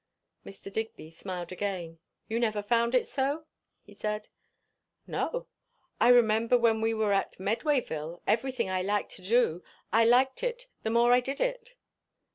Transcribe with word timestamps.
Mr. 0.43 0.73
Digby 0.73 1.11
smiled 1.11 1.51
again. 1.51 1.99
"You 2.27 2.39
never 2.39 2.63
found 2.63 2.95
it 2.95 3.05
so?" 3.05 3.45
he 3.83 3.93
said. 3.93 4.29
"No. 5.05 5.45
I 5.99 6.07
remember 6.07 6.57
when 6.57 6.81
we 6.81 6.91
were 6.91 7.13
at 7.13 7.33
Medwayville, 7.39 8.23
everything 8.25 8.67
I 8.67 8.81
liked 8.81 9.11
to 9.17 9.21
do, 9.21 9.63
I 9.93 10.05
liked 10.05 10.41
it 10.41 10.69
more 10.69 10.81
the 10.81 10.89
more 10.89 11.13
I 11.13 11.19
did 11.19 11.39
it." 11.39 11.75